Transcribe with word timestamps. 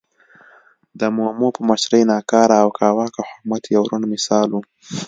د 0.99 1.01
مومو 1.15 1.47
په 1.55 1.61
مشرۍ 1.69 2.01
ناکاره 2.11 2.57
او 2.63 2.69
کاواکه 2.79 3.21
حکومت 3.27 3.63
یو 3.75 3.83
روڼ 3.89 4.01
مثال 4.13 4.47
و. 4.51 4.57